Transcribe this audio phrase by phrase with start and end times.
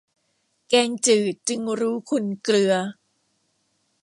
[0.69, 2.73] แกงจืดจึงรู้คุณเกลือ